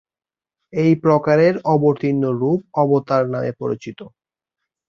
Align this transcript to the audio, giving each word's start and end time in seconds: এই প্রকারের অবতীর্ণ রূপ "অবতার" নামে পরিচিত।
এই 0.73 0.91
প্রকারের 1.03 1.55
অবতীর্ণ 1.73 2.23
রূপ 2.39 2.59
"অবতার" 2.75 3.23
নামে 3.33 3.51
পরিচিত। 3.61 3.99